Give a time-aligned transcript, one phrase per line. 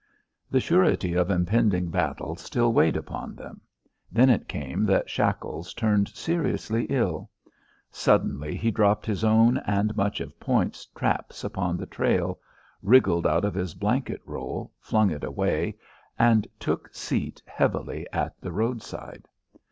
[0.49, 3.61] The surety of impending battle still weighed upon them.
[4.11, 7.29] Then it came that Shackles turned seriously ill.
[7.91, 12.39] Suddenly he dropped his own and much of Point's traps upon the trail,
[12.81, 15.77] wriggled out of his blanket roll, flung it away,
[16.17, 19.27] and took seat heavily at the roadside.